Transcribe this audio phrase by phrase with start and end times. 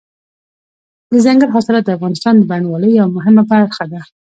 [1.11, 3.99] دځنګل حاصلات د افغانستان د بڼوالۍ یوه مهمه برخه ده.